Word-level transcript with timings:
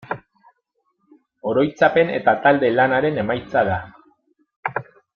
Oroitzapen 1.51 2.11
eta 2.15 2.35
talde-lanaren 2.47 3.23
emaitza 3.27 3.65
da. 3.73 3.79